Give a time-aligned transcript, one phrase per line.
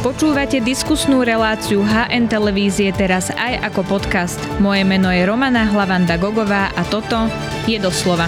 [0.00, 4.40] Počúvate diskusnú reláciu HN Televízie teraz aj ako podcast.
[4.56, 7.28] Moje meno je Romana Hlavanda Gogová a toto
[7.68, 8.24] je doslova.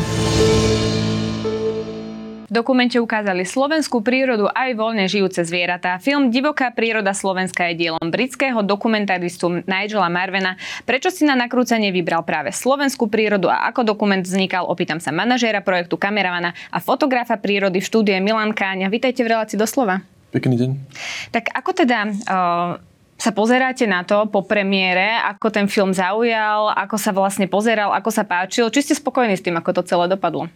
[2.44, 5.96] V dokumente ukázali slovenskú prírodu aj voľne žijúce zvieratá.
[5.96, 10.60] Film Divoká príroda Slovenska je dielom britského dokumentaristu Nigela Marvena.
[10.84, 15.64] Prečo si na nakrúcanie vybral práve slovenskú prírodu a ako dokument vznikal, opýtam sa manažéra
[15.64, 18.92] projektu, kameramana a fotografa prírody v štúdie Milan Káňa.
[18.92, 20.11] Vítajte v relácii doslova.
[20.32, 20.70] Pekný deň.
[21.28, 22.80] Tak ako teda uh,
[23.20, 28.10] sa pozeráte na to po premiére, ako ten film zaujal, ako sa vlastne pozeral, ako
[28.10, 28.72] sa páčil?
[28.72, 30.48] Či ste spokojní s tým, ako to celé dopadlo?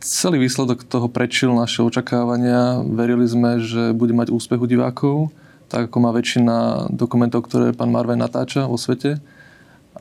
[0.00, 2.80] Celý výsledok toho prečil naše očakávania.
[2.82, 5.28] Verili sme, že bude mať úspech u divákov,
[5.68, 9.20] tak ako má väčšina dokumentov, ktoré pán Marvej natáča vo svete.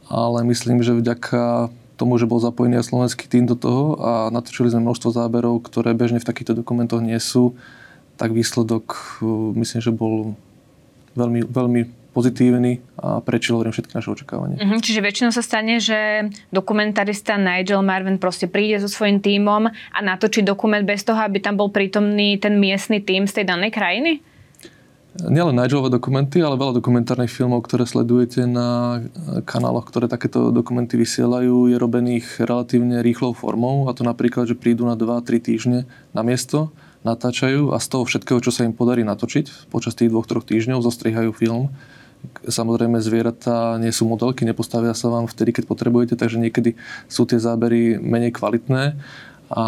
[0.08, 1.68] Ale myslím, že vďaka
[2.00, 5.92] tomu, že bol zapojený aj slovenský tým do toho a natočili sme množstvo záberov, ktoré
[5.92, 7.60] bežne v takýchto dokumentoch nie sú,
[8.20, 9.24] tak výsledok
[9.56, 10.36] myslím, že bol
[11.16, 14.58] veľmi, veľmi pozitívny a prečil hovorím všetky naše očakávania.
[14.60, 20.00] Mm-hmm, čiže väčšinou sa stane, že dokumentarista Nigel Marvin proste príde so svojím tímom a
[20.04, 24.20] natočí dokument bez toho, aby tam bol prítomný ten miestny tím z tej danej krajiny?
[25.20, 29.02] Nielen Nigelové dokumenty, ale veľa dokumentárnych filmov, ktoré sledujete na
[29.44, 34.86] kanáloch, ktoré takéto dokumenty vysielajú, je robených relatívne rýchlou formou a to napríklad, že prídu
[34.86, 35.80] na 2-3 týždne
[36.14, 36.72] na miesto,
[37.08, 40.84] natáčajú a z toho všetkého, čo sa im podarí natočiť počas tých dvoch, troch týždňov,
[40.84, 41.72] zostrihajú film
[42.44, 46.76] Samozrejme zvieratá nie sú modelky, nepostavia sa vám vtedy, keď potrebujete, takže niekedy
[47.08, 49.00] sú tie zábery menej kvalitné.
[49.50, 49.66] A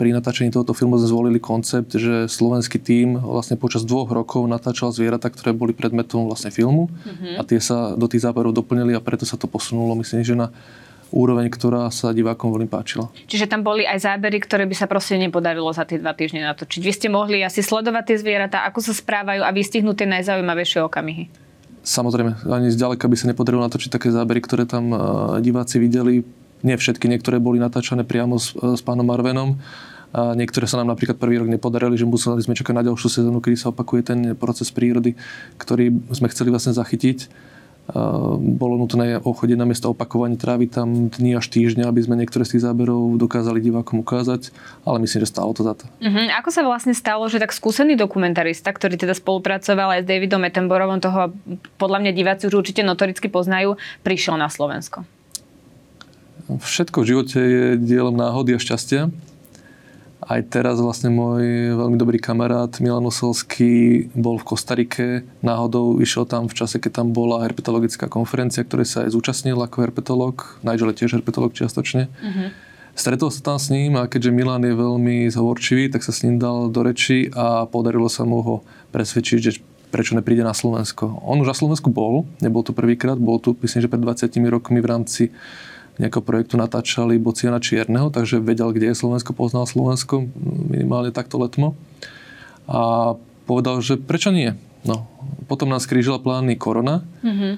[0.00, 4.96] pri natáčení tohoto filmu sme zvolili koncept, že slovenský tím vlastne počas dvoch rokov natáčal
[4.96, 7.36] zvieratá, ktoré boli predmetom vlastne filmu mm-hmm.
[7.36, 10.48] a tie sa do tých záberov doplnili a preto sa to posunulo, myslím, že na
[11.14, 13.06] úroveň, ktorá sa divákom veľmi páčila.
[13.30, 16.82] Čiže tam boli aj zábery, ktoré by sa proste nepodarilo za tie dva týždne natočiť.
[16.82, 21.30] Vy ste mohli asi sledovať tie zvieratá, ako sa správajú a vystihnúť tie najzaujímavejšie okamihy.
[21.86, 24.96] Samozrejme, ani zďaleka by sa nepodarilo natočiť také zábery, ktoré tam e,
[25.44, 26.26] diváci videli.
[26.64, 29.60] Nie všetky, niektoré boli natáčané priamo s, e, s pánom Marvenom.
[30.14, 33.42] A niektoré sa nám napríklad prvý rok nepodarili, že museli sme čakať na ďalšiu sezónu,
[33.42, 35.18] kedy sa opakuje ten proces prírody,
[35.58, 37.52] ktorý sme chceli vlastne zachytiť
[38.40, 42.56] bolo nutné ochodiť na miesto opakovaní trávy tam dni až týždňa, aby sme niektoré z
[42.56, 44.56] tých záberov dokázali divákom ukázať,
[44.88, 45.84] ale myslím, že stálo to za to.
[46.00, 46.26] Uh-huh.
[46.40, 51.04] Ako sa vlastne stalo, že tak skúsený dokumentarista, ktorý teda spolupracoval aj s Davidom Attenborovom,
[51.04, 51.36] toho
[51.76, 55.04] podľa mňa diváci už určite notoricky poznajú, prišiel na Slovensko?
[56.48, 59.12] Všetko v živote je dielom náhody a šťastia
[60.24, 65.06] aj teraz vlastne môj veľmi dobrý kamarát Milan Oselský bol v Kostarike.
[65.44, 69.84] Náhodou išiel tam v čase, keď tam bola herpetologická konferencia, ktorej sa aj zúčastnil ako
[69.84, 70.60] herpetolog.
[70.64, 72.08] Nigel je tiež herpetolog čiastočne.
[72.08, 72.48] Uh-huh.
[72.94, 76.38] Stretol sa tam s ním a keďže Milan je veľmi zhovorčivý, tak sa s ním
[76.38, 78.56] dal do reči a podarilo sa mu ho
[78.94, 79.52] presvedčiť, že
[79.90, 81.22] prečo nepríde na Slovensko.
[81.22, 84.78] On už na Slovensku bol, nebol tu prvýkrát, bol tu myslím, že pred 20 rokmi
[84.82, 85.22] v rámci
[85.98, 90.26] nejakého projektu natáčali Bociana Čierneho, takže vedel, kde je Slovensko, poznal Slovensko,
[90.70, 91.78] minimálne takto letmo.
[92.66, 93.14] A
[93.46, 94.58] povedal, že prečo nie?
[94.82, 95.06] No,
[95.46, 97.54] potom nás krížila plány korona mm-hmm.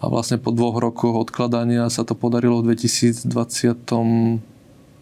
[0.00, 3.26] a vlastne po dvoch rokoch odkladania sa to podarilo v 2020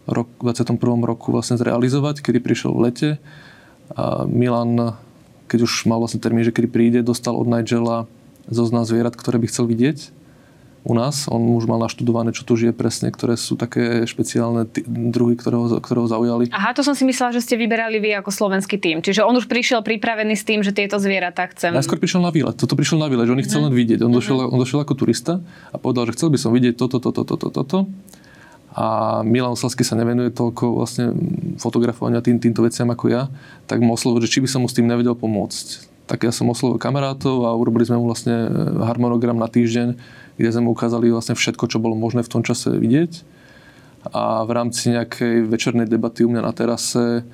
[0.08, 0.80] rok, 21.
[1.04, 3.10] roku vlastne zrealizovať, kedy prišiel v lete.
[3.94, 4.96] A Milan,
[5.46, 8.08] keď už mal vlastne termín, že kedy príde, dostal od Nigela
[8.48, 10.17] zoznam zvierat, ktoré by chcel vidieť
[10.86, 11.26] u nás.
[11.26, 16.06] On už mal naštudované, čo tu žije presne, ktoré sú také špeciálne t- druhy, ktorého,
[16.06, 16.50] zaujali.
[16.54, 19.02] Aha, to som si myslela, že ste vyberali vy ako slovenský tým.
[19.02, 21.74] Čiže on už prišiel pripravený s tým, že tieto zvieratá chcem.
[21.74, 22.54] Najskôr prišiel na výlet.
[22.54, 23.74] Toto prišiel na výlet, že on ich chcel uh-huh.
[23.74, 23.98] len vidieť.
[24.00, 24.18] On, uh-huh.
[24.22, 27.48] došiel, on došiel ako turista a povedal, že chcel by som vidieť toto, toto, toto,
[27.50, 27.78] toto.
[28.78, 31.10] A Milan Oslavský sa nevenuje toľko vlastne
[31.58, 33.26] fotografovania tým, týmto veciam ako ja,
[33.66, 35.90] tak mu oslovil, že či by som mu s tým nevedel pomôcť.
[36.06, 38.48] Tak ja som oslovil kamarátov a urobili sme mu vlastne
[38.80, 39.98] harmonogram na týždeň,
[40.38, 43.26] kde sme ukázali vlastne všetko, čo bolo možné v tom čase vidieť.
[44.14, 47.26] A v rámci nejakej večernej debaty u mňa na terase,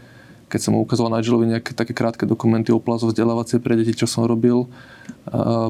[0.49, 4.09] keď som mu ukazoval Nigelovi nejaké také krátke dokumenty o plazo vzdelávacie pre deti, čo
[4.09, 4.65] som robil,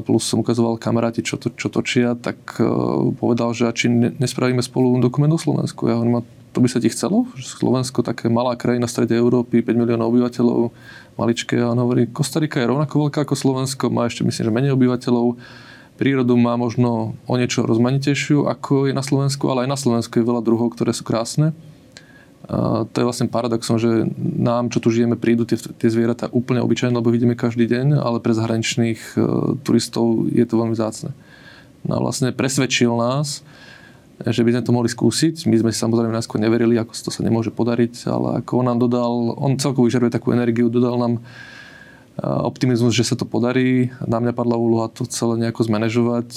[0.07, 2.67] plus som ukazoval kamaráti, čo, to, čo točia, tak e,
[3.15, 5.87] povedal, že či nespravíme spolu dokument o Slovensku.
[5.87, 6.23] Ja hovorím,
[6.55, 7.27] to by sa ti chcelo?
[7.35, 10.71] Slovensko, také malá krajina v strede Európy, 5 miliónov obyvateľov,
[11.19, 11.59] maličké.
[11.59, 15.35] A on hovorí, Kostarika je rovnako veľká ako Slovensko, má ešte myslím, že menej obyvateľov
[15.95, 20.27] prírodu má možno o niečo rozmanitejšiu, ako je na Slovensku, ale aj na Slovensku je
[20.27, 21.55] veľa druhov, ktoré sú krásne.
[22.45, 26.61] A to je vlastne paradoxom, že nám, čo tu žijeme, prídu tie, tie zvieratá úplne
[26.61, 29.19] obyčajné, lebo vidíme každý deň, ale pre zahraničných e,
[29.65, 31.09] turistov je to veľmi zácne.
[31.81, 33.41] No a vlastne presvedčil nás,
[34.21, 35.49] že by sme to mohli skúsiť.
[35.49, 38.79] My sme si samozrejme najskôr neverili, ako to sa nemôže podariť, ale ako on nám
[38.79, 41.13] dodal, on celkovo vyžaruje takú energiu, dodal nám
[42.23, 43.91] optimizmus, že sa to podarí.
[43.99, 46.29] Na mňa padla úloha to celé nejako zmanéžovať.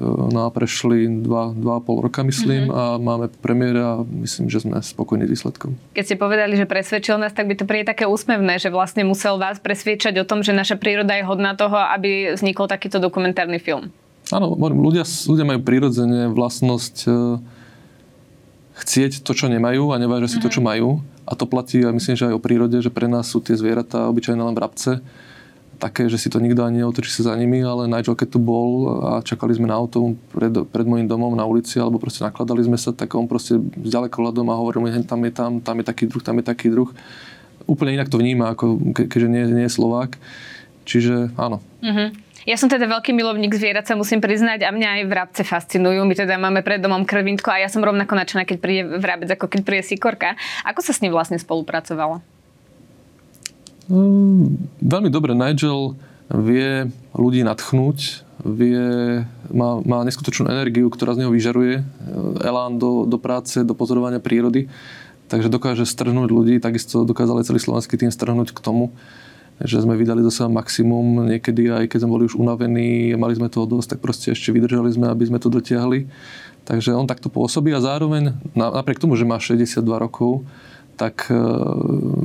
[0.00, 2.76] No a prešli dva, dva a pol roka, myslím, mm-hmm.
[2.76, 5.76] a máme premiéra a myslím, že sme spokojní výsledkom.
[5.92, 9.36] Keď ste povedali, že presvedčil nás, tak by to príde také úsmevné, že vlastne musel
[9.36, 13.92] vás presviečať o tom, že naša príroda je hodná toho, aby vznikol takýto dokumentárny film.
[14.32, 17.08] Áno, ľudia, ľudia majú prirodzene vlastnosť e,
[18.82, 20.44] chcieť to, čo nemajú a nevážia si mm-hmm.
[20.48, 20.66] to, čo mhm.
[20.66, 20.88] majú.
[21.28, 24.08] A to platí, a myslím, že aj o prírode, že pre nás sú tie zvieratá
[24.08, 25.04] obyčajné len vrabce
[25.76, 29.00] také, že si to nikto ani neotočí sa za nimi, ale Nigel, keď tu bol
[29.04, 32.80] a čakali sme na auto pred, pred môjim domom na ulici, alebo proste nakladali sme
[32.80, 36.04] sa, tak on proste s ďalekohľadom a hovoril mi, tam je tam, tam je taký
[36.08, 36.90] druh, tam je taký druh.
[37.68, 40.16] Úplne inak to vníma, ako ke, keďže nie, nie je Slovák.
[40.86, 41.58] Čiže áno.
[41.82, 42.08] Mm-hmm.
[42.46, 46.06] Ja som teda veľký milovník zvierat, sa musím priznať a mňa aj vrabce fascinujú.
[46.06, 49.50] My teda máme pred domom krvintko a ja som rovnako nadšená, keď príde vrabec, ako
[49.50, 50.38] keď príde sikorka.
[50.62, 52.35] Ako sa s ním vlastne spolupracovalo?
[53.86, 55.34] Um, veľmi dobre.
[55.34, 55.94] Nigel
[56.26, 58.82] vie ľudí natchnúť, vie,
[59.50, 61.86] má, má neskutočnú energiu, ktorá z neho vyžaruje,
[62.42, 64.66] elán do, do práce, do pozorovania prírody,
[65.30, 68.90] takže dokáže strhnúť ľudí, takisto dokázal celý slovenský tým strhnúť k tomu,
[69.62, 73.64] že sme vydali zase maximum, niekedy aj keď sme boli už unavení, mali sme toho
[73.64, 76.10] dosť, tak proste ešte vydržali sme, aby sme to dotiahli.
[76.66, 80.42] Takže on takto pôsobí a zároveň, napriek tomu, že má 62 rokov,
[80.96, 81.36] tak e,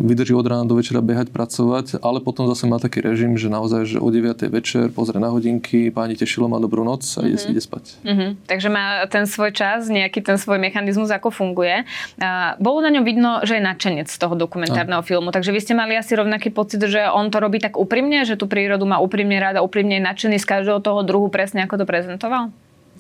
[0.08, 3.84] vydrží od rána do večera behať, pracovať, ale potom zase má taký režim, že naozaj,
[3.86, 4.48] že o 9.
[4.48, 7.52] večer pozrie na hodinky, páni tešilo, má dobrú noc a ide, mm-hmm.
[7.52, 7.84] ide spať.
[8.08, 8.30] Mm-hmm.
[8.48, 11.84] Takže má ten svoj čas, nejaký ten svoj mechanizmus, ako funguje.
[12.24, 15.06] A bolo na ňom vidno, že je nadšenec z toho dokumentárneho a.
[15.06, 18.40] filmu, takže vy ste mali asi rovnaký pocit, že on to robí tak úprimne, že
[18.40, 21.84] tú prírodu má úprimne rád a úprimne je nadšený z každého toho druhu, presne ako
[21.84, 22.50] to prezentoval?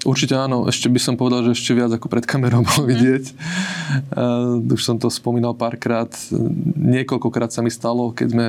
[0.01, 2.89] Určite áno, ešte by som povedal, že ešte viac ako pred kamerou bolo mhm.
[2.89, 3.25] vidieť.
[4.13, 6.09] Uh, už som to spomínal párkrát.
[6.77, 8.47] Niekoľkokrát sa mi stalo, keď sme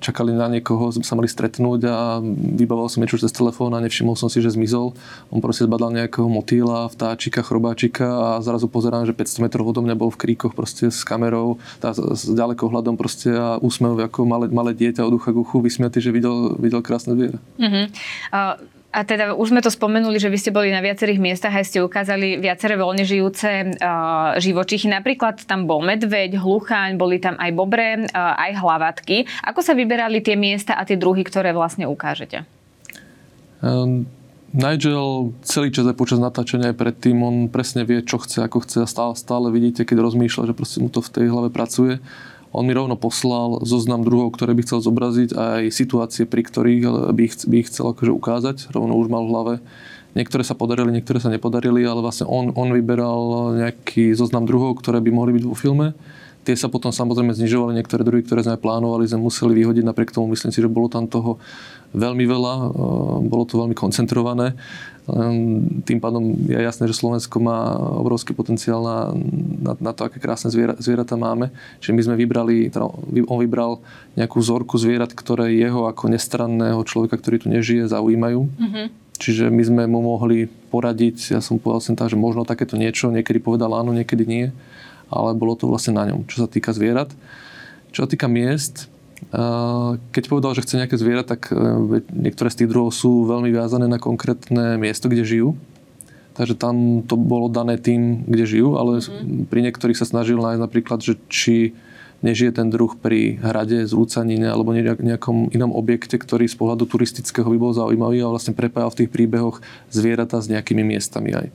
[0.00, 2.20] čakali na niekoho, sme sa mali stretnúť a
[2.56, 4.92] vybavoval som niečo cez telefón a nevšimol som si, že zmizol.
[5.32, 9.96] On proste zbadal nejakého motýla, vtáčika, chrobáčika a zrazu pozerám, že 500 metrov odo mňa
[9.96, 14.72] bol v kríkoch proste s kamerou, tá, s ďalekohľadom proste a úsmev ako malé, malé
[14.76, 17.38] dieťa od ucha k uchu, vysmiatý, že videl, videl krásne zviera.
[17.56, 17.84] Uh-huh.
[18.28, 21.64] Uh, a teda už sme to spomenuli, že vy ste boli na viacerých miestach a
[21.64, 24.92] ste ukázali viaceré voľne žijúce uh, živočichy.
[24.92, 29.24] Napríklad tam bol medveď, hlucháň, boli tam aj bobre, uh, aj hlavatky.
[29.48, 32.44] Ako sa vyberali tie miesta a tie druhy, ktoré vlastne ukážete?
[33.64, 34.04] Um,
[34.52, 38.84] Nigel celý čas aj počas natáčania aj predtým, on presne vie, čo chce, ako chce
[38.84, 42.04] a stále, stále vidíte, keď rozmýšľa, že proste mu to v tej hlave pracuje
[42.52, 47.22] on mi rovno poslal zoznam druhov, ktoré by chcel zobraziť aj situácie, pri ktorých by
[47.24, 48.56] ich, by ich chcel akože ukázať.
[48.76, 49.54] Rovno už mal v hlave.
[50.12, 55.00] Niektoré sa podarili, niektoré sa nepodarili, ale vlastne on, on vyberal nejaký zoznam druhov, ktoré
[55.00, 55.96] by mohli byť vo filme.
[56.44, 59.88] Tie sa potom samozrejme znižovali, niektoré druhy, ktoré sme plánovali, sme museli vyhodiť.
[59.88, 61.40] Napriek tomu myslím si, že bolo tam toho
[61.92, 62.54] veľmi veľa,
[63.24, 64.56] bolo to veľmi koncentrované.
[65.82, 68.98] Tým pádom je jasné, že Slovensko má obrovský potenciál na,
[69.58, 71.50] na, na to, aké krásne zviera, zvieratá máme.
[71.82, 72.86] Čiže my sme vybrali, teda
[73.26, 73.82] on vybral
[74.14, 78.46] nejakú vzorku zvierat, ktoré jeho ako nestranného človeka, ktorý tu nežije, zaujímajú.
[78.46, 78.86] Mm-hmm.
[79.18, 83.10] Čiže my sme mu mohli poradiť, ja som povedal sem tak, že možno takéto niečo,
[83.10, 84.54] niekedy povedal áno, niekedy nie,
[85.10, 87.10] ale bolo to vlastne na ňom, čo sa týka zvierat.
[87.90, 88.88] Čo sa týka miest,
[90.12, 91.56] keď povedal, že chce nejaké zviera, tak e,
[92.10, 95.48] niektoré z tých druhov sú veľmi viazané na konkrétne miesto, kde žijú.
[96.32, 99.52] Takže tam to bolo dané tým, kde žijú, ale mm.
[99.52, 101.76] pri niektorých sa snažil nájsť napríklad, že či
[102.24, 107.44] nežije ten druh pri hrade z Lucanine alebo nejakom inom objekte, ktorý z pohľadu turistického
[107.44, 109.58] by bol zaujímavý a vlastne prepájal v tých príbehoch
[109.90, 111.50] zvieratá s nejakými miestami aj.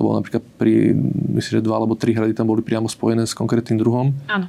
[0.00, 0.96] To bolo napríklad pri,
[1.36, 4.16] myslím, že dva alebo tri hrady tam boli priamo spojené s konkrétnym druhom.
[4.32, 4.48] Áno.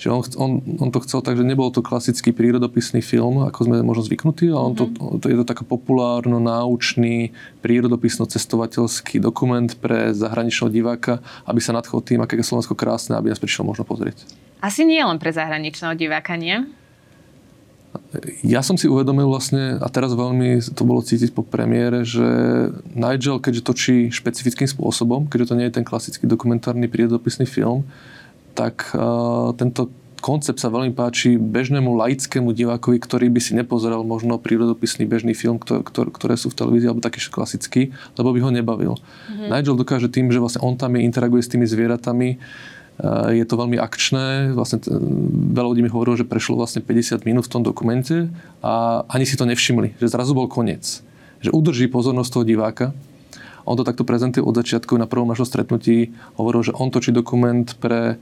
[0.00, 3.84] Čiže on, on, on to chcel tak, že nebol to klasický prírodopisný film, ako sme
[3.84, 5.20] možno zvyknutí, ale on to, mm-hmm.
[5.20, 12.40] to, je to taký populárno-náučný, prírodopisno-cestovateľský dokument pre zahraničného diváka, aby sa nadchol tým, aké
[12.40, 14.24] je Slovensko krásne, aby nás prišiel možno pozrieť.
[14.64, 16.64] Asi nie len pre zahraničného diváka, nie?
[18.40, 22.24] Ja som si uvedomil vlastne, a teraz veľmi to bolo cítiť po premiére, že
[22.96, 27.84] Nigel, keďže točí špecifickým spôsobom, keďže to nie je ten klasický dokumentárny prírodopisný film,
[28.54, 29.90] tak uh, tento
[30.20, 35.56] koncept sa veľmi páči bežnému laickému divákovi, ktorý by si nepozeral možno prírodopisný bežný film,
[35.56, 37.90] ktor, ktor, ktoré sú v televízii, alebo taký klasický,
[38.20, 38.94] lebo by ho nebavil.
[39.00, 39.48] Mm-hmm.
[39.48, 42.36] Nigel dokáže tým, že vlastne on tam je, interaguje s tými zvieratami,
[43.32, 44.52] je to veľmi akčné.
[44.52, 44.84] Vlastne
[45.56, 48.28] veľa ľudí mi hovorilo, že prešlo vlastne 50 minút v tom dokumente
[48.60, 51.00] a ani si to nevšimli, že zrazu bol koniec.
[51.40, 52.92] Že udrží pozornosť toho diváka
[53.64, 56.12] on to takto prezentuje od začiatku na prvom našom stretnutí.
[56.36, 58.16] Hovoril, že on točí dokument pre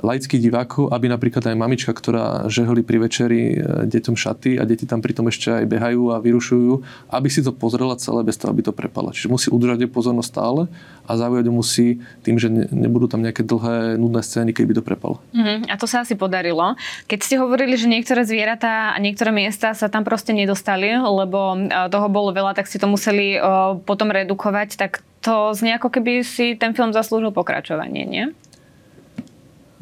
[0.00, 4.88] laických divákov, aby napríklad aj mamička, ktorá žehli pri večeri e, deťom šaty a deti
[4.88, 6.72] tam pritom ešte aj behajú a vyrušujú,
[7.12, 9.12] aby si to pozrela celé bez toho, aby to prepala.
[9.12, 10.62] Čiže musí udržať pozornosť stále
[11.04, 15.16] a zaujať musí tým, že nebudú tam nejaké dlhé, nudné scény, keď by to prepalo.
[15.34, 15.58] Uh-huh.
[15.68, 16.78] A to sa asi podarilo.
[17.10, 21.90] Keď ste hovorili, že niektoré zvieratá a niektoré miesta sa tam proste nedostali, lebo e,
[21.90, 26.26] toho bolo veľa, tak si to museli uh, potom redukovať, tak to znie ako keby
[26.26, 28.24] si ten film zaslúžil pokračovanie, nie?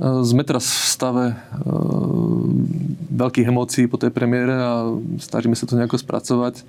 [0.00, 1.34] Sme teraz v stave e,
[3.12, 6.56] veľkých emócií po tej premiére a snažíme sa to nejako spracovať.
[6.56, 6.62] E,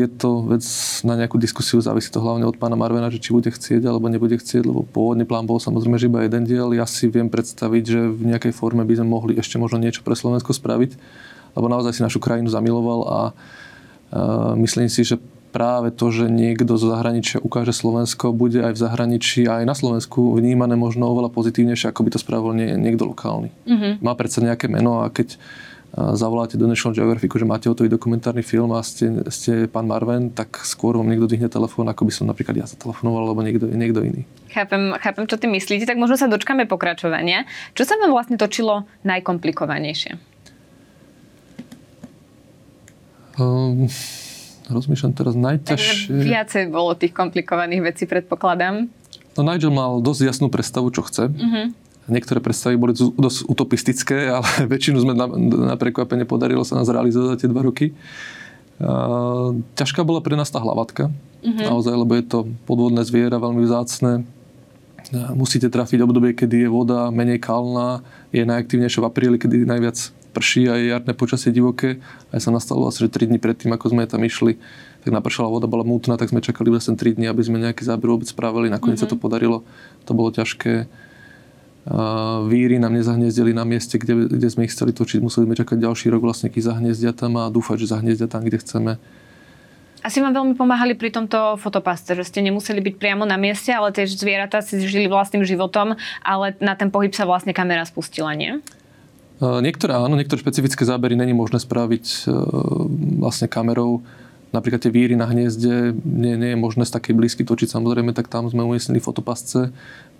[0.00, 0.64] je to vec
[1.04, 4.40] na nejakú diskusiu, závisí to hlavne od pána Marvena, že či bude chcieť alebo nebude
[4.40, 6.72] chcieť, lebo pôvodný plán bol samozrejme, že iba jeden diel.
[6.72, 10.16] Ja si viem predstaviť, že v nejakej forme by sme mohli ešte možno niečo pre
[10.16, 10.96] Slovensko spraviť,
[11.52, 13.18] lebo naozaj si našu krajinu zamiloval a
[14.56, 15.20] myslím si, že
[15.56, 20.36] práve to, že niekto zo zahraničia ukáže Slovensko, bude aj v zahraničí, aj na Slovensku
[20.36, 23.48] vnímané možno oveľa pozitívnejšie, ako by to spravil nie, niekto lokálny.
[23.64, 23.92] Mm-hmm.
[24.04, 25.40] Má predsa nejaké meno a keď
[25.96, 30.60] zavoláte do National Geographic, že máte hotový dokumentárny film a ste, ste pán Marven, tak
[30.68, 34.28] skôr vám niekto dvihne telefón, ako by som napríklad ja zatelefonoval, alebo niekto, niekto iný.
[34.52, 37.48] Chápem, chápem, čo ty myslíte, tak možno sa dočkáme pokračovania.
[37.72, 40.20] Čo sa vám vlastne točilo najkomplikovanejšie?
[43.40, 43.88] Um,
[44.70, 46.10] rozmýšľam teraz najťažšie...
[46.10, 48.90] Takže viacej bolo tých komplikovaných vecí, predpokladám.
[49.36, 51.28] No Nigel mal dosť jasnú predstavu, čo chce.
[51.30, 51.66] Uh-huh.
[52.06, 55.26] Niektoré predstavy boli dosť utopistické, ale väčšinu sme na,
[55.72, 57.92] na prekvapenie podarilo sa nás realizovať za tie dva roky.
[58.76, 61.64] Uh, ťažká bola pre nás tá hlavatka, uh-huh.
[61.64, 64.28] naozaj, lebo je to podvodné zviera, veľmi vzácne.
[65.38, 68.02] Musíte trafiť obdobie, kedy je voda menej kalná,
[68.34, 71.96] je najaktívnejšia v apríli, kedy najviac prší a je jarné počasie divoké.
[72.28, 74.60] Aj sa nastalo asi, že 3 dní predtým, ako sme tam išli,
[75.00, 78.12] tak napršala voda, bola mútna, tak sme čakali vlastne 3 dní, aby sme nejaký záber
[78.12, 78.68] vôbec spravili.
[78.68, 79.08] Nakoniec mm-hmm.
[79.08, 79.24] sa to mhm.
[79.24, 79.64] podarilo.
[80.04, 80.84] To bolo ťažké.
[82.50, 85.22] Víry nám nezahniezdili na mieste, kde, kde sme ich chceli točiť.
[85.22, 88.58] Museli sme čakať ďalší rok vlastne, kým zahniezdia tam a dúfať, že zahniezdia tam, kde
[88.58, 88.92] chceme.
[90.02, 93.90] Asi vám veľmi pomáhali pri tomto fotopaste, že ste nemuseli byť priamo na mieste, ale
[93.90, 98.62] tie zvieratá si žili vlastným životom, ale na ten pohyb sa vlastne kamera spustila, nie?
[99.40, 102.32] E, niektoré áno, niektoré špecifické zábery není možné spraviť e,
[103.20, 104.00] vlastne kamerou.
[104.54, 108.30] Napríklad tie víry na hniezde nie, nie je možné z takej blízky točiť samozrejme, tak
[108.32, 109.74] tam sme umiestnili fotopasce.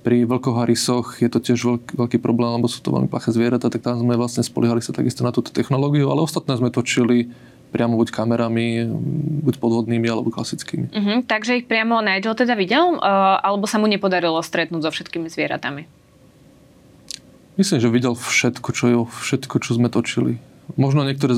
[0.04, 0.22] Pri
[0.66, 3.98] rysoch je to tiež veľký, veľký problém, lebo sú to veľmi plaché zvieratá, tak tam
[3.98, 7.32] sme vlastne spoliehali sa takisto na túto technológiu, ale ostatné sme točili
[7.74, 8.86] priamo buď kamerami,
[9.42, 10.86] buď podvodnými alebo klasickými.
[10.94, 15.26] Uh-huh, takže ich priamo Nigel teda videl, uh, alebo sa mu nepodarilo stretnúť so všetkými
[15.26, 16.05] zvieratami?
[17.56, 20.36] Myslím, že videl všetko, čo, je, všetko, čo sme točili.
[20.76, 21.32] Možno niektoré,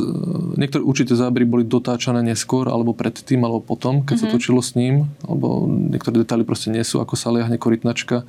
[0.56, 4.18] niektoré určite zábery boli dotáčané neskôr, alebo predtým, alebo potom, keď mm-hmm.
[4.18, 4.34] sa mhm.
[4.34, 8.26] točilo s ním, alebo niektoré detaily proste nie sú, ako sa liahne korytnačka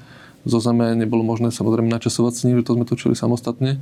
[0.47, 3.81] zo zeme, nebolo možné samozrejme načasovať s ním, že to sme točili samostatne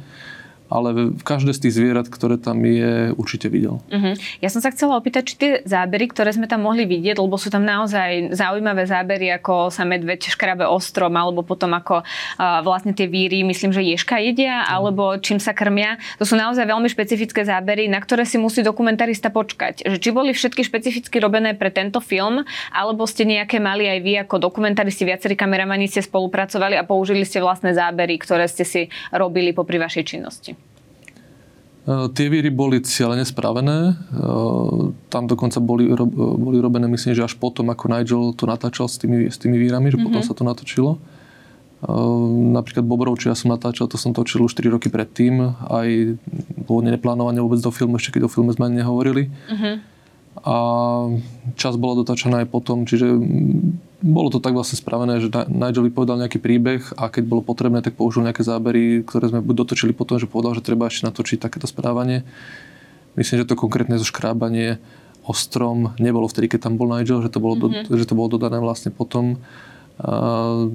[0.68, 3.80] ale v každé z tých zvierat, ktoré tam je, určite videl.
[3.88, 4.14] Uh-huh.
[4.44, 7.48] Ja som sa chcela opýtať, či tie zábery, ktoré sme tam mohli vidieť, lebo sú
[7.48, 13.08] tam naozaj zaujímavé zábery, ako sa medveď škrabe ostrom, alebo potom ako uh, vlastne tie
[13.08, 14.76] víry, myslím, že ješka jedia, uh-huh.
[14.76, 15.96] alebo čím sa krmia.
[16.20, 19.88] To sú naozaj veľmi špecifické zábery, na ktoré si musí dokumentarista počkať.
[19.88, 22.44] Že či boli všetky špecificky robené pre tento film,
[22.76, 27.40] alebo ste nejaké mali aj vy ako dokumentaristi, viacerí kameramani ste spolupracovali a použili ste
[27.40, 28.82] vlastné zábery, ktoré ste si
[29.14, 30.57] robili popri vašej činnosti.
[31.88, 33.78] E, tie víry boli cieľene spravené.
[33.88, 34.22] E,
[35.08, 39.32] tam dokonca boli, boli robené, myslím, že až potom, ako Nigel to natáčal s tými,
[39.32, 40.06] s tými vírami, že mm-hmm.
[40.12, 40.28] potom mhm.
[40.28, 40.92] sa to natočilo.
[40.94, 41.00] E,
[42.52, 45.40] napríklad Bobrov, čo ja som natáčal, to som točil už 4 roky predtým.
[45.64, 45.88] Aj
[46.68, 49.32] pôvodne neplánované vôbec do filmu, ešte keď o filme sme ani nehovorili.
[49.32, 49.98] Mm-hmm
[50.44, 50.58] a
[51.58, 53.10] čas bola dotačená aj potom, čiže
[53.98, 57.98] bolo to tak vlastne spravené, že Nigel povedal nejaký príbeh a keď bolo potrebné, tak
[57.98, 62.22] použil nejaké zábery, ktoré sme dotočili potom, že povedal, že treba ešte natočiť takéto správanie.
[63.18, 64.78] Myslím, že to konkrétne zo škrábanie
[65.26, 67.90] ostrom nebolo vtedy, keď tam bol Nigel, že to bolo, mm-hmm.
[67.90, 69.42] do, že to bolo dodané vlastne potom.
[69.98, 70.70] A,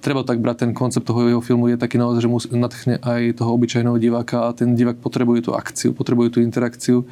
[0.00, 3.38] treba tak brať ten koncept toho jeho filmu je taký naozaj, že musí nadchne aj
[3.38, 7.04] toho obyčajného diváka a ten divák potrebuje tú akciu, potrebuje tú interakciu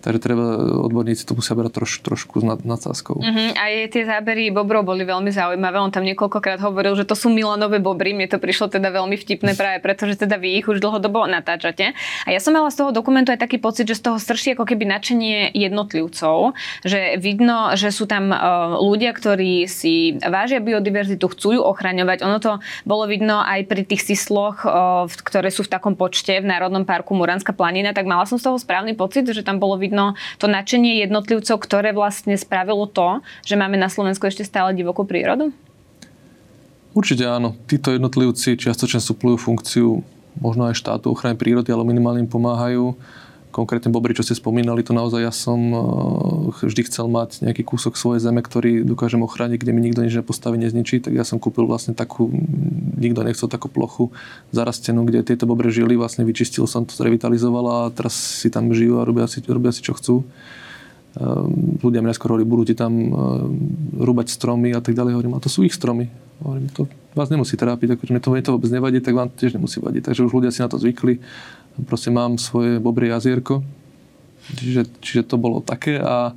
[0.00, 0.56] Takže treba,
[0.88, 3.20] odborníci to musia brať troš, trošku s nad, nadsázkou.
[3.20, 3.50] Uh-huh.
[3.60, 5.76] A je, tie zábery Bobrov boli veľmi zaujímavé.
[5.76, 8.16] On tam niekoľkokrát hovoril, že to sú Milanové bobry.
[8.16, 11.92] Mne to prišlo teda veľmi vtipné práve preto, že teda vy ich už dlhodobo natáčate.
[12.24, 14.64] A ja som mala z toho dokumentu aj taký pocit, že z toho strší ako
[14.64, 16.56] keby načenie jednotlivcov.
[16.82, 22.24] Že vidno, že sú tam uh, ľudia, ktorí si vážia biodiverzitu, chcú ju ochraňovať.
[22.30, 24.62] Ono to bolo vidno aj pri tých sisloch,
[25.10, 27.90] ktoré sú v takom počte v Národnom parku Muranská planina.
[27.90, 31.90] Tak mala som z toho správny pocit, že tam bolo vidno to nadšenie jednotlivcov, ktoré
[31.90, 35.50] vlastne spravilo to, že máme na Slovensku ešte stále divokú prírodu?
[36.94, 37.58] Určite áno.
[37.66, 40.02] Títo jednotlivci čiastočne suplujú funkciu
[40.38, 42.94] možno aj štátu ochrany prírody, ale minimálne im pomáhajú.
[43.50, 45.80] Konkrétne bobry, čo ste spomínali, to naozaj ja som eh,
[46.66, 50.56] vždy chcel mať nejaký kúsok svojej zeme, ktorý dokážem ochrániť, kde mi nikto nič nepostaví,
[50.58, 51.02] nezničí.
[51.02, 52.30] Tak ja som kúpil vlastne takú,
[52.96, 54.14] nikto nechcel takú plochu
[54.54, 59.02] zarastenú, kde tieto bobre žili, vlastne vyčistil som to, zrevitalizoval a teraz si tam žijú
[59.02, 60.22] a robia si, robia si čo chcú.
[61.18, 63.10] Ehm, ľudia mi skoro hovorili, budú ti tam ehm,
[63.98, 65.18] rúbať stromy a tak ďalej.
[65.18, 66.06] Hovorím, a to sú ich stromy.
[66.38, 66.86] Hovorím, to
[67.18, 70.06] vás nemusí trápiť, akože mne to, mne to vôbec nevadí, tak vám tiež nemusí vadiť.
[70.06, 71.18] Takže už ľudia si na to zvykli.
[71.82, 73.66] Proste mám svoje bobrie jazierko.
[74.54, 76.30] Čiže, čiže to bolo také a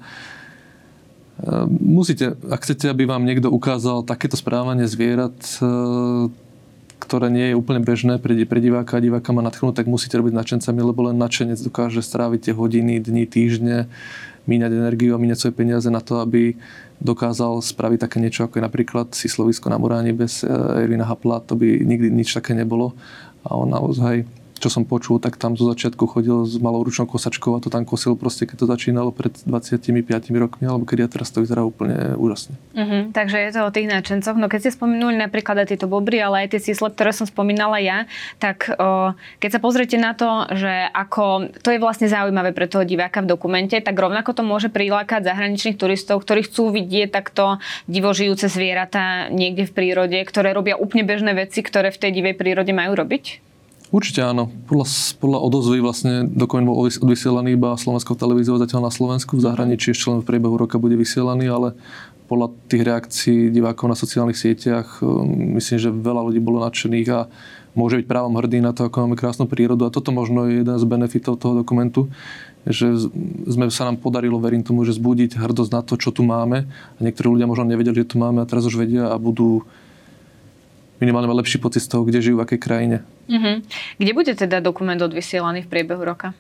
[1.38, 5.38] ehm, musíte, ak chcete, aby vám niekto ukázal takéto správanie zvierat,
[7.03, 10.34] ktoré nie je úplne bežné pre, pre diváka a diváka má nadchnúť, tak musíte robiť
[10.34, 13.92] nadšencami, lebo len nadšenec dokáže stráviť tie hodiny, dni, týždne
[14.44, 16.56] míňať energiu a míňať svoje peniaze na to, aby
[17.00, 20.44] dokázal spraviť také niečo, ako je napríklad si slovisko na Muráni bez
[20.80, 22.96] Ervina Hapla, to by nikdy nič také nebolo.
[23.44, 24.24] A on naozaj
[24.60, 27.84] čo som počul, tak tam zo začiatku chodil s malou ručnou kosačkou a to tam
[27.84, 29.92] kosil proste, keď to začínalo pred 25
[30.40, 32.56] rokmi, alebo keď ja teraz to vyzerá úplne úžasne.
[32.74, 34.38] Uh-huh, takže je to o tých náčencoch.
[34.38, 37.78] No keď ste spomenuli napríklad aj tieto bobry, ale aj tie sísle, ktoré som spomínala
[37.84, 42.70] ja, tak o, keď sa pozriete na to, že ako, to je vlastne zaujímavé pre
[42.70, 47.60] toho diváka v dokumente, tak rovnako to môže prilákať zahraničných turistov, ktorí chcú vidieť takto
[47.88, 52.72] divožijúce zvieratá niekde v prírode, ktoré robia úplne bežné veci, ktoré v tej divej prírode
[52.72, 53.53] majú robiť?
[53.94, 54.50] Určite áno.
[54.66, 54.90] Podľa,
[55.22, 59.38] podľa odozvy vlastne dokument bol odvysielaný iba slovenskou televíziou zatiaľ na Slovensku.
[59.38, 61.78] V zahraničí ešte len v priebehu roka bude vysielaný, ale
[62.26, 67.30] podľa tých reakcií divákov na sociálnych sieťach um, myslím, že veľa ľudí bolo nadšených a
[67.78, 69.86] môže byť právom hrdý na to, ako máme krásnu prírodu.
[69.86, 72.10] A toto možno je jeden z benefitov toho dokumentu,
[72.66, 72.98] že
[73.46, 76.66] sme sa nám podarilo, verím tomu, že zbudiť hrdosť na to, čo tu máme.
[76.98, 79.62] A niektorí ľudia možno nevedeli, že tu máme a teraz už vedia a budú
[80.98, 83.06] minimálne mať lepší pocit z toho, kde žijú, v akej krajine.
[83.30, 83.63] Uh-huh.
[83.96, 86.36] Kde bude teda dokument odvysielaný v priebehu roka?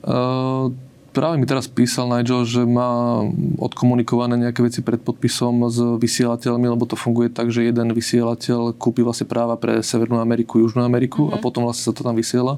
[0.00, 0.72] Uh,
[1.12, 3.20] práve mi teraz písal Nigel, že má
[3.60, 9.04] odkomunikované nejaké veci pred podpisom s vysielateľmi, lebo to funguje tak, že jeden vysielateľ kúpi
[9.04, 11.36] vlastne práva pre Severnú Ameriku, Južnú Ameriku uh-huh.
[11.36, 12.56] a potom vlastne sa to tam vysiela.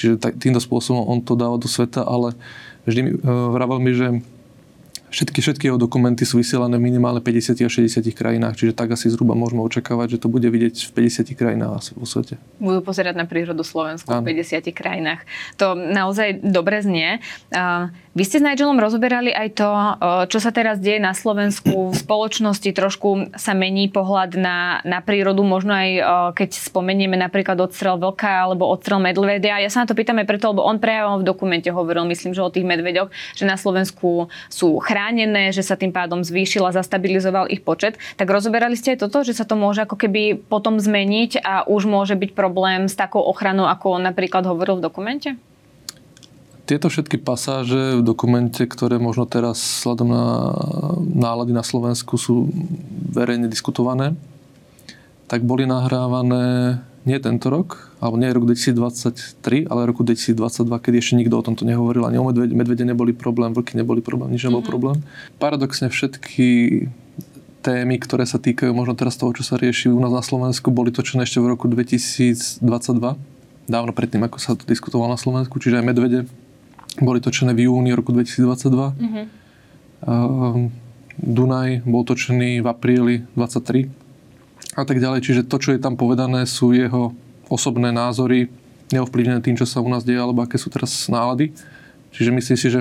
[0.00, 2.32] Čiže týmto spôsobom on to dáva do sveta, ale
[2.88, 4.24] vždy mi uh, vravel mi, že
[5.10, 9.10] Všetky, všetky jeho dokumenty sú vysielané v minimálne 50 až 60 krajinách, čiže tak asi
[9.10, 12.38] zhruba môžeme očakávať, že to bude vidieť v 50 krajinách asi vo svete.
[12.62, 15.26] Budú pozerať na prírodu Slovensku v 50 krajinách.
[15.58, 17.18] To naozaj dobre znie.
[18.10, 19.70] Vy ste s Nigelom rozoberali aj to,
[20.34, 22.70] čo sa teraz deje na Slovensku v spoločnosti.
[22.74, 25.90] Trošku sa mení pohľad na, na prírodu, možno aj
[26.34, 29.62] keď spomenieme napríklad odstrel vlka alebo odstrel medvedia.
[29.62, 32.42] Ja sa na to pýtam aj preto, lebo on prejavom v dokumente hovoril, myslím, že
[32.42, 36.76] o tých medveďoch, že na Slovensku sú chránené chránené, že sa tým pádom zvýšil a
[36.76, 37.96] zastabilizoval ich počet.
[38.14, 41.88] Tak rozoberali ste aj toto, že sa to môže ako keby potom zmeniť a už
[41.88, 45.28] môže byť problém s takou ochranou, ako on napríklad hovoril v dokumente?
[46.70, 50.54] Tieto všetky pasáže v dokumente, ktoré možno teraz sladom na
[51.02, 52.46] nálady na Slovensku sú
[53.10, 54.14] verejne diskutované,
[55.26, 61.18] tak boli nahrávané nie tento rok, alebo nie rok 2023, ale roku 2022, keď ešte
[61.18, 64.62] nikto o tomto nehovoril, ani o medvede, medvede neboli problém, vlky neboli problém, nič nebol
[64.62, 64.70] mm-hmm.
[64.70, 65.02] problém.
[65.42, 66.46] Paradoxne všetky
[67.66, 70.94] témy, ktoré sa týkajú možno teraz toho, čo sa rieši u nás na Slovensku, boli
[70.94, 72.62] točené ešte v roku 2022,
[73.66, 76.30] dávno predtým, ako sa to diskutovalo na Slovensku, čiže aj medvede
[76.98, 78.66] boli točené v júni roku 2022.
[78.98, 79.24] Mm-hmm.
[80.00, 80.66] Uh,
[81.20, 83.92] Dunaj bol točený v apríli 23
[84.74, 85.20] a tak ďalej.
[85.22, 87.12] Čiže to, čo je tam povedané, sú jeho
[87.52, 88.48] osobné názory,
[88.90, 91.52] neovplyvnené tým, čo sa u nás deje, alebo aké sú teraz nálady.
[92.10, 92.80] Čiže myslím si, že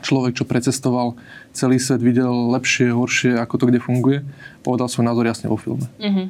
[0.00, 1.14] človek, čo precestoval
[1.52, 4.18] celý svet, videl lepšie, horšie, ako to kde funguje,
[4.64, 5.86] povedal svoj názor jasne vo filme.
[6.00, 6.26] Mm-hmm.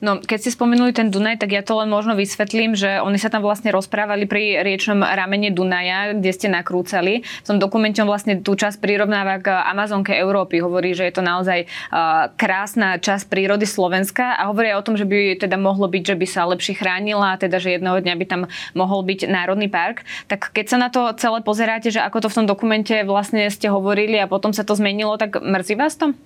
[0.00, 3.28] No, keď ste spomenuli ten Dunaj, tak ja to len možno vysvetlím, že oni sa
[3.28, 7.22] tam vlastne rozprávali pri riečnom ramene Dunaja, kde ste nakrúcali.
[7.22, 10.64] V tom dokumente vlastne tú časť prirovnáva k Amazonke Európy.
[10.64, 15.04] Hovorí, že je to naozaj uh, krásna časť prírody Slovenska a hovorí o tom, že
[15.04, 18.42] by teda mohlo byť, že by sa lepšie chránila teda, že jedného dňa by tam
[18.72, 20.08] mohol byť Národný park.
[20.28, 23.68] Tak keď sa na to celé pozeráte, že ako to v tom dokumente vlastne ste
[23.68, 26.16] hovorili a potom sa to zmenilo, tak mrzí vás to?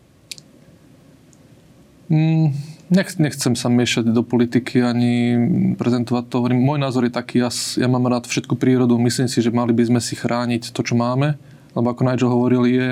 [2.10, 2.50] Mm,
[2.90, 5.38] Nech, nechcem sa miešať do politiky ani
[5.78, 6.50] prezentovať to.
[6.50, 7.46] Môj názor je taký, ja,
[7.78, 10.98] ja mám rád všetku prírodu, myslím si, že mali by sme si chrániť to, čo
[10.98, 11.38] máme,
[11.78, 12.86] lebo ako Nigel hovoril, je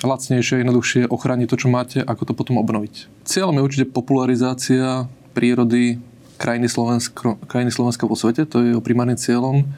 [0.00, 3.28] lacnejšie, jednoduchšie ochrániť to, čo máte, ako to potom obnoviť.
[3.28, 5.04] Cieľom je určite popularizácia
[5.36, 6.00] prírody
[6.40, 9.68] krajiny Slovenska, krajiny Slovenska vo svete, to je jeho primárnym cieľom.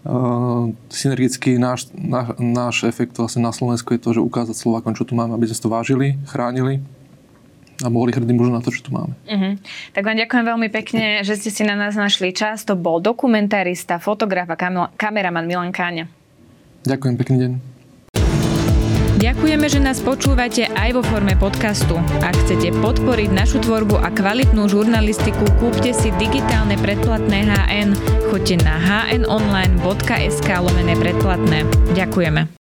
[0.00, 5.02] Uh, synergický náš, náš, náš efekt vlastne na Slovensku je to, že ukázať Slovákom, čo
[5.02, 6.78] tu máme, aby sme to vážili, chránili
[7.80, 9.12] a mohli hrdí možno na to, čo tu máme.
[9.24, 9.54] Uh-huh.
[9.96, 12.64] Tak vám ďakujem veľmi pekne, že ste si na nás našli čas.
[12.68, 16.08] To bol dokumentarista, fotograf a kam- kameraman Milan Káňa.
[16.84, 17.52] Ďakujem, pekný deň.
[19.20, 22.00] Ďakujeme, že nás počúvate aj vo forme podcastu.
[22.24, 27.92] Ak chcete podporiť našu tvorbu a kvalitnú žurnalistiku, kúpte si digitálne predplatné HN.
[28.32, 31.68] Choďte na hnonline.sk lomené predplatné.
[31.92, 32.59] Ďakujeme.